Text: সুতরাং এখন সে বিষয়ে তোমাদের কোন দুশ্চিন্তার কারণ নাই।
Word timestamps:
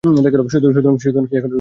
সুতরাং 0.03 0.23
এখন 0.27 0.49
সে 0.51 0.57
বিষয়ে 0.61 0.61
তোমাদের 0.63 0.83
কোন 0.85 0.93
দুশ্চিন্তার 0.95 1.13
কারণ 1.15 1.27
নাই। 1.33 1.49